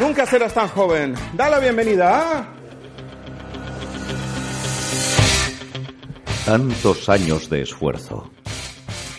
[0.00, 1.14] Nunca serás tan joven.
[1.34, 2.48] Da la bienvenida a...
[6.46, 8.30] Tantos años de esfuerzo,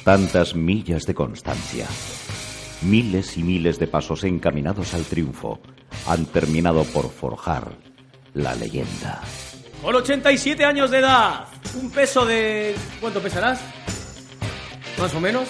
[0.04, 1.86] tantas millas de constancia,
[2.82, 5.62] miles y miles de pasos encaminados al triunfo
[6.08, 7.74] han terminado por forjar
[8.34, 9.22] la leyenda.
[9.84, 11.46] Con 87 años de edad,
[11.80, 12.76] un peso de...
[13.00, 13.62] ¿Cuánto pesarás?
[14.98, 15.48] Más o menos.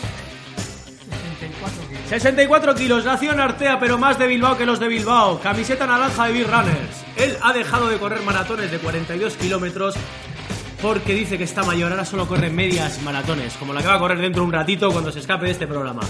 [2.09, 5.39] 64 kilos, nació en Artea, pero más de Bilbao que los de Bilbao.
[5.39, 7.05] Camiseta naranja de Big Runners.
[7.15, 9.95] Él ha dejado de correr maratones de 42 kilómetros
[10.81, 11.91] porque dice que está mayor.
[11.91, 14.91] Ahora solo corre medias maratones, como la que va a correr dentro de un ratito
[14.91, 16.01] cuando se escape de este programa.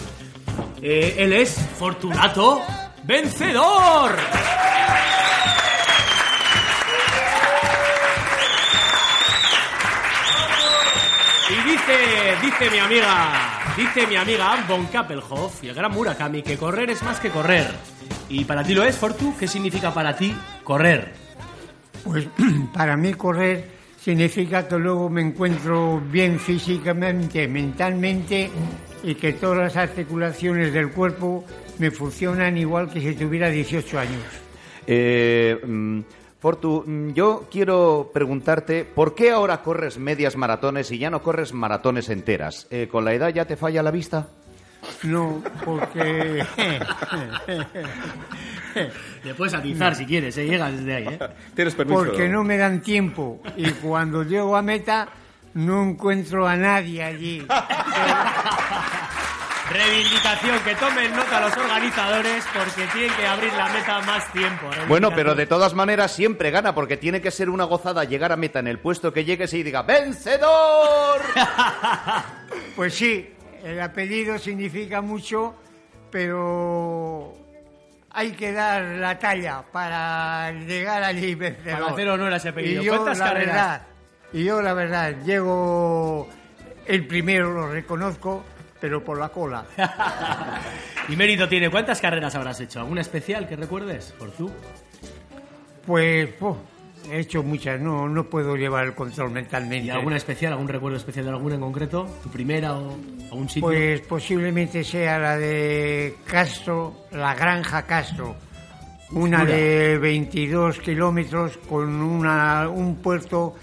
[0.81, 2.61] Eh, él es Fortunato
[3.03, 4.15] Vencedor.
[11.49, 16.57] Y dice, dice mi amiga, dice mi amiga von Kappelhoff y el gran Murakami que
[16.57, 17.67] correr es más que correr.
[18.29, 21.13] Y para ti lo es, Fortu, ¿qué significa para ti correr?
[22.03, 22.27] Pues
[22.73, 23.69] para mí correr
[23.99, 28.49] significa que luego me encuentro bien físicamente, mentalmente
[29.03, 31.45] y que todas las articulaciones del cuerpo
[31.79, 34.23] me funcionan igual que si tuviera 18 años.
[34.87, 35.99] Eh, mm,
[36.41, 41.53] Fortu, mm, yo quiero preguntarte, ¿por qué ahora corres medias maratones y ya no corres
[41.53, 42.65] maratones enteras?
[42.71, 44.27] Eh, ¿Con la edad ya te falla la vista?
[45.03, 46.43] No, porque...
[49.23, 50.47] Le puedes atizar si quieres, ¿eh?
[50.47, 51.07] llegas desde ahí.
[51.09, 51.19] ¿eh?
[51.53, 52.05] Tienes permiso.
[52.05, 55.09] porque no me dan tiempo y cuando llego a meta
[55.53, 57.45] no encuentro a nadie allí.
[59.73, 64.69] Reivindicación, que tomen nota los organizadores porque tienen que abrir la meta más tiempo.
[64.87, 68.35] Bueno, pero de todas maneras siempre gana porque tiene que ser una gozada llegar a
[68.35, 71.21] meta en el puesto que llegues y diga ¡Vencedor!
[72.75, 73.29] Pues sí,
[73.63, 75.55] el apellido significa mucho,
[76.09, 77.33] pero
[78.09, 81.79] hay que dar la talla para llegar allí vencedor.
[81.79, 82.81] Para hacer honor a ese apellido.
[82.81, 83.55] Y yo, ¿Cuántas la carreras?
[83.55, 83.81] verdad,
[84.33, 86.29] y yo la verdad, llego
[86.85, 88.43] el primero, lo reconozco,
[88.81, 89.63] pero por la cola.
[91.07, 91.69] y mérito tiene.
[91.69, 92.79] ¿Cuántas carreras habrás hecho?
[92.79, 94.13] ¿Alguna especial que recuerdes?
[94.17, 94.51] ¿Por tú?
[95.85, 96.57] Pues oh,
[97.09, 99.87] he hecho muchas, no, no puedo llevar el control mentalmente.
[99.87, 100.53] ¿Y alguna especial?
[100.53, 102.07] ¿Algún recuerdo especial de alguna en concreto?
[102.23, 102.97] ¿Tu primera o
[103.31, 103.61] algún sitio?
[103.61, 108.35] Pues posiblemente sea la de Castro, la Granja Castro.
[109.11, 113.55] Una de 22 kilómetros con una, un puerto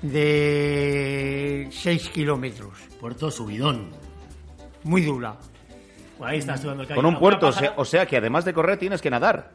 [0.00, 2.78] de 6 kilómetros.
[3.00, 4.01] Puerto Subidón.
[4.84, 5.34] Muy dura.
[6.18, 8.52] Pues ahí estás estudiando el Con un puerto, o sea, o sea que además de
[8.52, 9.50] correr tienes que nadar.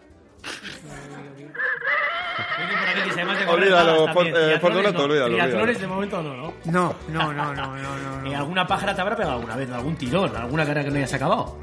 [3.48, 6.54] Olvídalo, For- eh, Fortunato, olvídalo, Triatlones de momento no, ¿no?
[6.66, 8.28] No, no, no, no, no, no.
[8.32, 9.70] ¿Y alguna pájara te habrá pegado alguna vez?
[9.72, 10.36] ¿Algún tirón?
[10.36, 11.58] ¿Alguna carrera que no hayas acabado?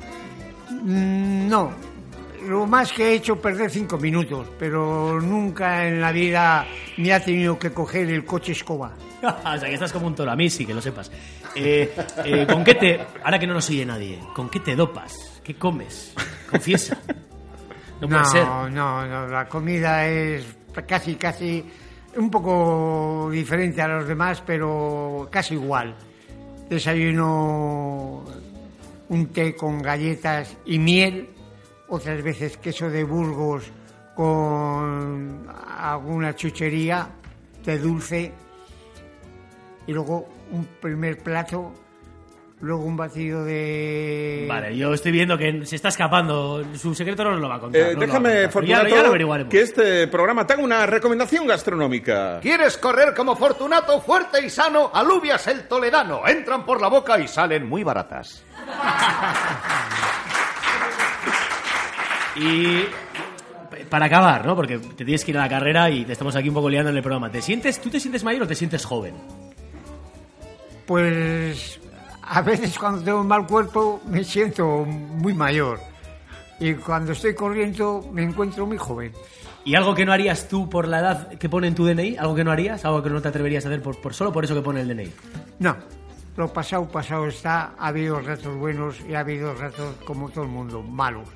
[0.70, 1.72] Mm, No,
[2.46, 6.66] lo más que he hecho perder cinco minutos, pero nunca en la vida
[6.96, 8.94] me ha tenido que coger el coche escoba.
[9.22, 10.30] o sea, que estás como un toro.
[10.30, 11.10] A mí sí, que lo sepas.
[11.54, 11.94] Eh,
[12.24, 13.00] eh, ¿Con qué te...
[13.22, 15.40] Ahora que no nos oye nadie, ¿con qué te dopas?
[15.42, 16.14] ¿Qué comes?
[16.50, 16.98] Confiesa.
[18.00, 18.44] No puede ser.
[18.44, 20.44] No, no, no, la comida es
[20.86, 21.64] casi, casi
[22.16, 25.94] un poco diferente a los demás, pero casi igual.
[26.68, 28.24] Desayuno
[29.08, 31.28] un té con galletas y miel,
[31.88, 33.64] otras veces queso de Burgos
[34.14, 35.46] con
[35.78, 37.08] alguna chuchería
[37.64, 38.32] de dulce
[39.86, 41.72] y luego un primer plato,
[42.60, 44.46] luego un batido de...
[44.48, 46.64] Vale, yo estoy viendo que se está escapando.
[46.74, 47.80] Su secreto no nos lo va a contar.
[47.80, 48.52] Eh, no déjame, contar.
[48.52, 49.50] Pero ya, Fortunato, ya lo averiguaremos.
[49.50, 52.40] que este programa te haga una recomendación gastronómica.
[52.40, 54.90] ¿Quieres correr como Fortunato, fuerte y sano?
[54.94, 56.26] Alubias el toledano.
[56.26, 58.42] Entran por la boca y salen muy baratas.
[62.36, 62.84] Y
[63.88, 64.56] para acabar, ¿no?
[64.56, 66.90] Porque te tienes que ir a la carrera y te estamos aquí un poco liando
[66.90, 67.30] en el programa.
[67.30, 69.14] ¿Te sientes, ¿Tú te sientes mayor o te sientes joven?
[70.86, 71.80] Pues
[72.22, 75.80] a veces cuando tengo un mal cuerpo me siento muy mayor
[76.60, 79.12] y cuando estoy corriendo me encuentro muy joven.
[79.64, 82.16] ¿Y algo que no harías tú por la edad que pone en tu DNI?
[82.18, 82.84] ¿Algo que no harías?
[82.84, 84.88] ¿Algo que no te atreverías a hacer por, por solo por eso que pone el
[84.88, 85.10] DNI?
[85.60, 85.74] No,
[86.36, 87.74] lo pasado, pasado está.
[87.78, 91.28] Ha habido ratos buenos y ha habido ratos, como todo el mundo, malos.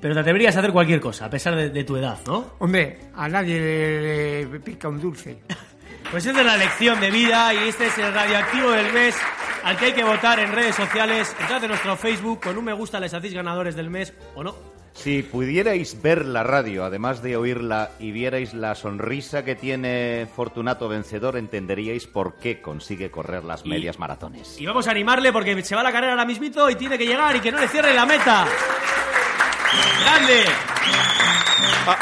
[0.00, 2.52] Pero te atreverías a hacer cualquier cosa, a pesar de, de tu edad, ¿no?
[2.60, 5.40] Hombre, a nadie le, le pica un dulce.
[6.10, 9.14] Pues esta es la lección de vida y este es el radioactivo del mes
[9.62, 11.36] al que hay que votar en redes sociales.
[11.38, 14.54] Entrad en nuestro Facebook, con un me gusta les hacéis ganadores del mes o no.
[14.94, 20.88] Si pudierais ver la radio, además de oírla, y vierais la sonrisa que tiene Fortunato
[20.88, 24.58] Vencedor, entenderíais por qué consigue correr las Y- medias maratones.
[24.58, 27.36] Y vamos a animarle porque se va la carrera ahora mismito y tiene que llegar
[27.36, 28.46] y que no le cierre la meta.
[30.04, 30.44] ¡Grande!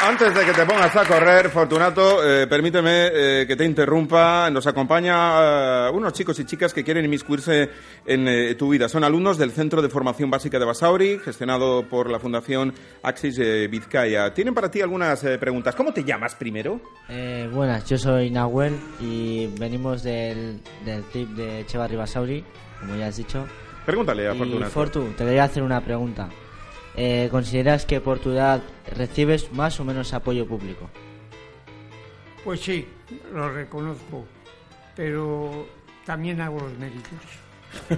[0.01, 4.49] Antes de que te pongas a correr, Fortunato, eh, permíteme eh, que te interrumpa.
[4.49, 7.69] Nos acompaña eh, unos chicos y chicas que quieren inmiscuirse
[8.05, 8.89] en eh, tu vida.
[8.89, 13.69] Son alumnos del Centro de Formación Básica de Basauri, gestionado por la Fundación Axis eh,
[13.69, 14.33] Vizcaya.
[14.33, 15.73] Tienen para ti algunas eh, preguntas.
[15.73, 16.81] ¿Cómo te llamas primero?
[17.07, 22.43] Eh, buenas, yo soy Nahuel y venimos del, del tip de Cheva Ribasauri,
[22.81, 23.45] como ya has dicho.
[23.85, 24.71] Pregúntale a Y Fortunato.
[24.71, 26.27] Fortu, te voy a hacer una pregunta.
[26.97, 28.59] Eh, ¿Consideras que por tu edad
[28.95, 30.89] recibes más o menos apoyo público?
[32.43, 32.87] Pues sí,
[33.33, 34.25] lo reconozco,
[34.95, 35.67] pero
[36.05, 37.11] también hago los méritos.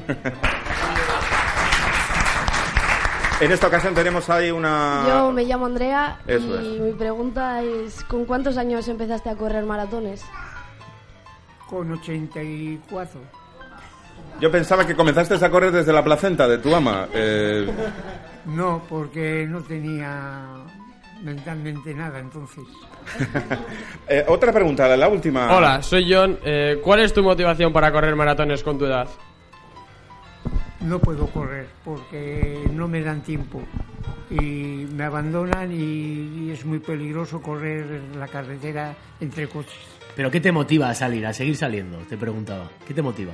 [3.41, 5.05] En esta ocasión tenemos ahí una...
[5.07, 6.81] Yo me llamo Andrea Eso y es.
[6.81, 10.25] mi pregunta es ¿con cuántos años empezaste a correr maratones?
[11.69, 13.21] Con 84.
[14.41, 17.07] Yo pensaba que comenzaste a correr desde la placenta de tu ama.
[17.13, 17.71] Eh,
[18.49, 20.45] No, porque no tenía
[21.23, 22.63] mentalmente nada entonces.
[24.07, 25.55] eh, otra pregunta, la última.
[25.55, 26.39] Hola, soy John.
[26.43, 29.07] Eh, ¿Cuál es tu motivación para correr maratones con tu edad?
[30.81, 33.61] No puedo correr porque no me dan tiempo
[34.29, 39.99] y me abandonan y, y es muy peligroso correr en la carretera entre coches.
[40.15, 41.97] ¿Pero qué te motiva a salir, a seguir saliendo?
[41.99, 42.69] Te preguntaba.
[42.87, 43.33] ¿Qué te motiva?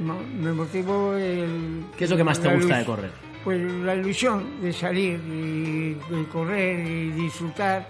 [0.00, 1.84] No, me motivo el...
[1.96, 3.29] ¿Qué es lo que más te gusta de correr?
[3.44, 5.96] Pues la ilusión de salir y,
[6.30, 7.88] correr y disfrutar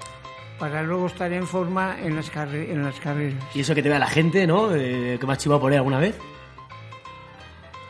[0.58, 3.43] para luego estar en forma en las, carre- en las carreras.
[3.55, 4.75] Y eso que te vea la gente, ¿no?
[4.75, 6.17] Eh, que me has chivado por ahí alguna vez.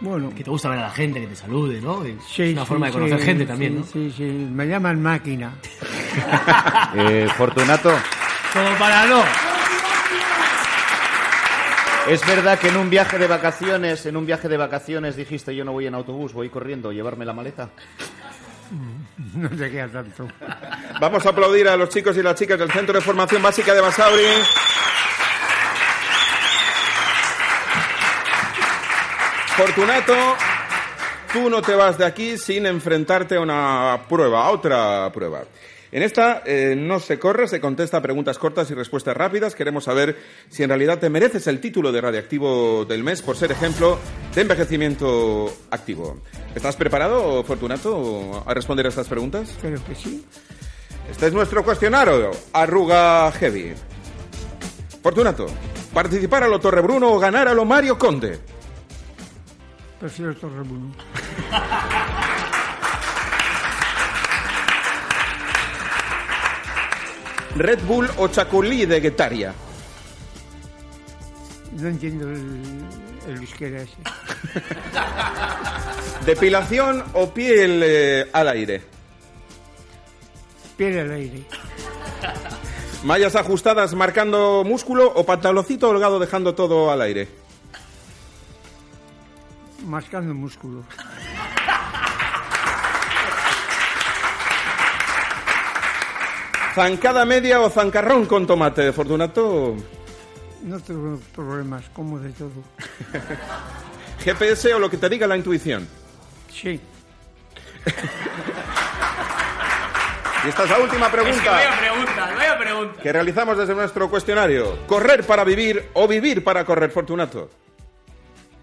[0.02, 2.02] Bueno, Que te gusta ver a la gente, que te salude, ¿no?
[2.26, 3.84] Sí, es una sí, forma de sí, conocer gente sí, también, ¿no?
[3.84, 5.52] Sí, sí, me llaman máquina.
[6.96, 7.90] Eh, Fortunato,
[8.54, 9.22] Como para no.
[12.08, 15.64] ¿Es verdad que en un viaje de vacaciones, en un viaje de vacaciones dijiste yo
[15.64, 17.70] no voy en autobús, voy corriendo, llevarme la maleta?
[19.34, 20.28] No te queda tanto.
[21.00, 23.80] Vamos a aplaudir a los chicos y las chicas del Centro de Formación Básica de
[23.80, 24.24] Basauri.
[29.56, 30.36] Fortunato,
[31.32, 35.42] tú no te vas de aquí sin enfrentarte a una prueba, a otra prueba.
[35.92, 39.54] En esta eh, no se corre, se contesta preguntas cortas y respuestas rápidas.
[39.54, 40.16] Queremos saber
[40.48, 43.98] si en realidad te mereces el título de radioactivo del mes por ser ejemplo
[44.34, 46.18] de envejecimiento activo.
[46.54, 49.56] ¿Estás preparado, Fortunato, a responder a estas preguntas?
[49.60, 50.24] Creo que sí.
[51.10, 52.30] Este es nuestro cuestionario.
[52.52, 53.74] Arruga Heavy.
[55.02, 55.46] Fortunato,
[55.92, 58.38] participar a lo Torrebruno o ganar a lo Mario Conde.
[59.98, 60.94] Prefiero Torrebruno.
[67.56, 69.54] Red Bull o Chacolí de Guetaria.
[71.72, 72.60] No entiendo el,
[73.28, 73.94] el euskera ese.
[76.26, 78.82] Depilación o piel eh, al aire.
[80.76, 81.44] Piel al aire.
[83.04, 87.28] Mallas ajustadas marcando músculo o pantaloncito holgado dejando todo al aire.
[89.86, 90.84] Mascando músculo.
[96.80, 99.76] Zancada media o zancarrón con tomate, Fortunato.
[100.62, 102.56] No tengo problemas, como de todo.
[104.24, 105.86] GPS o lo que te diga la intuición.
[106.50, 106.80] Sí.
[110.42, 111.60] Y esta es la última pregunta.
[111.78, 113.02] pregunta, vaya pregunta.
[113.02, 114.86] que realizamos desde nuestro cuestionario.
[114.86, 117.50] ¿Correr para vivir o vivir para correr, Fortunato?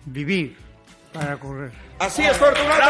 [0.05, 0.57] Vivir
[1.13, 1.71] para correr.
[1.99, 2.81] Así es, Fortunato.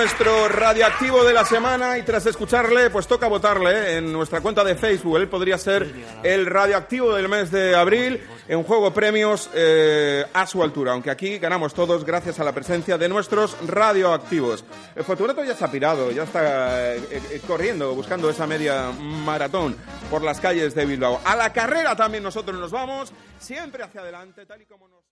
[0.00, 3.96] Nuestro radioactivo de la semana y tras escucharle, pues toca votarle ¿eh?
[3.98, 5.18] en nuestra cuenta de Facebook.
[5.18, 5.92] Él podría ser
[6.22, 11.36] el radioactivo del mes de abril en juego premios eh, a su altura, aunque aquí
[11.36, 14.64] ganamos todos gracias a la presencia de nuestros radioactivos.
[14.96, 19.76] El Fortunato ya ha pirado, ya está eh, eh, corriendo, buscando esa media maratón
[20.08, 21.20] por las calles de Bilbao.
[21.26, 25.09] A la carrera también nosotros nos vamos, siempre hacia adelante, tal y como nos...